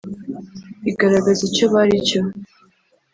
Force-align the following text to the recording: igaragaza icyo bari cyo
igaragaza 0.89 1.41
icyo 1.49 1.65
bari 1.73 1.95
cyo 2.07 2.21